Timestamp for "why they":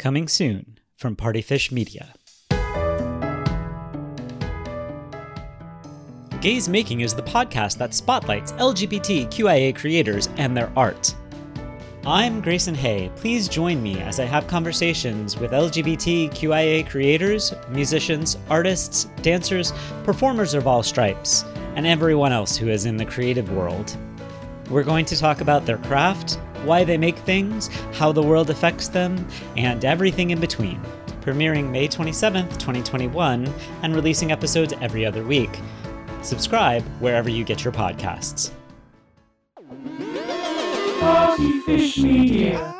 26.64-26.96